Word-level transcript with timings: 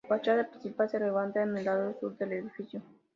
La 0.09 0.17
fachada 0.17 0.49
principal 0.49 0.89
se 0.89 0.97
levanta 0.99 1.43
en 1.43 1.55
el 1.57 1.63
lado 1.65 1.95
sur 1.99 2.17
del 2.17 2.33
edificio. 2.33 2.81